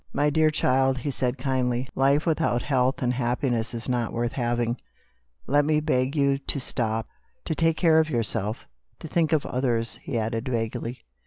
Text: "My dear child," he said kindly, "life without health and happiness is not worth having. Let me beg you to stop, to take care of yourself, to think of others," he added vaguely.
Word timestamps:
"My 0.13 0.31
dear 0.31 0.49
child," 0.49 0.97
he 0.97 1.11
said 1.11 1.37
kindly, 1.37 1.87
"life 1.93 2.25
without 2.25 2.63
health 2.63 3.03
and 3.03 3.13
happiness 3.13 3.75
is 3.75 3.87
not 3.87 4.11
worth 4.11 4.31
having. 4.31 4.77
Let 5.45 5.63
me 5.63 5.79
beg 5.79 6.15
you 6.15 6.39
to 6.39 6.59
stop, 6.59 7.07
to 7.45 7.53
take 7.53 7.77
care 7.77 7.99
of 7.99 8.09
yourself, 8.09 8.65
to 8.97 9.07
think 9.07 9.31
of 9.31 9.45
others," 9.45 9.97
he 10.01 10.17
added 10.17 10.47
vaguely. 10.49 11.03